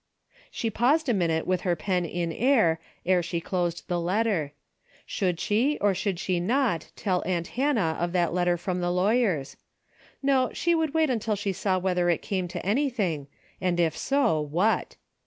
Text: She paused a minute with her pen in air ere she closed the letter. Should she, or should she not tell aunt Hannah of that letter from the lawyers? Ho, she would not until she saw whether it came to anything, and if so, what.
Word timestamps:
She 0.49 0.71
paused 0.71 1.09
a 1.09 1.13
minute 1.13 1.45
with 1.45 1.61
her 1.61 1.75
pen 1.75 2.05
in 2.05 2.31
air 2.33 2.79
ere 3.05 3.21
she 3.21 3.39
closed 3.39 3.87
the 3.87 3.99
letter. 3.99 4.51
Should 5.05 5.39
she, 5.39 5.77
or 5.79 5.93
should 5.93 6.17
she 6.17 6.39
not 6.39 6.89
tell 6.95 7.21
aunt 7.23 7.49
Hannah 7.49 7.97
of 7.99 8.11
that 8.13 8.33
letter 8.33 8.57
from 8.57 8.81
the 8.81 8.89
lawyers? 8.91 9.57
Ho, 10.25 10.49
she 10.53 10.73
would 10.73 10.95
not 10.95 11.11
until 11.11 11.35
she 11.35 11.53
saw 11.53 11.77
whether 11.77 12.09
it 12.09 12.23
came 12.23 12.47
to 12.47 12.65
anything, 12.65 13.27
and 13.61 13.79
if 13.79 13.95
so, 13.95 14.41
what. 14.41 14.95